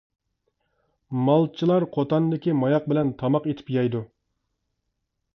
[1.25, 4.01] مالچىلار قوتاندىكى ماياق بىلەن تاماق ئېتىپ يەيدۇ.